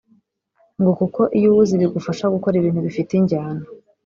[0.79, 3.63] ngo kuko iyo uwuzi bigufasha gukora ibintu bifite injyana